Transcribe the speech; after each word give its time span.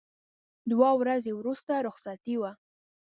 دوه 0.71 0.89
ورځې 1.01 1.31
وروسته 1.35 1.73
رخصتي 1.87 2.35
وه. 2.41 2.51